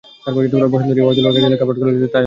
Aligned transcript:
বসন্ত 0.73 0.91
নিয়ে 0.95 1.05
ওয়াহিদুল 1.05 1.25
হকের 1.27 1.39
একটি 1.41 1.51
লেখা 1.53 1.65
পাঠ 1.67 1.75
করে 1.79 1.81
শোনান 1.81 1.95
নায়লা 1.95 2.07
তারাননুম। 2.07 2.19